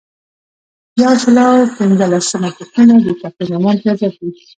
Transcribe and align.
یو 1.03 1.13
سل 1.23 1.37
او 1.49 1.57
پنځلسمه 1.77 2.49
پوښتنه 2.57 2.93
د 3.05 3.07
تقدیرنامو 3.21 3.67
امتیازات 3.73 4.13
دي. 4.19 4.29